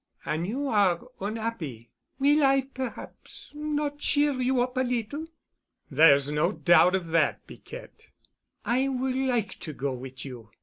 [0.25, 1.91] An' you are onhappy.
[2.17, 5.27] Will I perhaps not cheer you up a little?"
[5.91, 8.07] "There's no doubt of that, Piquette——"
[8.65, 10.49] "I would like to go wit' you.